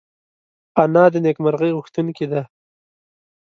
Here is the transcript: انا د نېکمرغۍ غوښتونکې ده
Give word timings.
انا 0.83 1.03
د 1.13 1.15
نېکمرغۍ 1.25 1.71
غوښتونکې 1.77 2.25
ده 2.31 2.41